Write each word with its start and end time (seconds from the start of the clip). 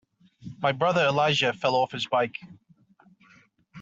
My 0.59 0.71
brother 0.71 1.05
Elijah 1.05 1.53
fell 1.53 1.75
off 1.75 1.91
his 1.91 2.07
bike. 2.07 2.39